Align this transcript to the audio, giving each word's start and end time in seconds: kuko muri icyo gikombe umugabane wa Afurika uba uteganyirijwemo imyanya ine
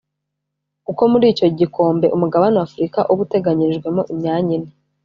kuko 0.85 1.01
muri 1.11 1.25
icyo 1.33 1.47
gikombe 1.59 2.05
umugabane 2.15 2.55
wa 2.57 2.65
Afurika 2.67 2.99
uba 3.11 3.21
uteganyirijwemo 3.25 4.01
imyanya 4.13 4.51
ine 4.57 4.71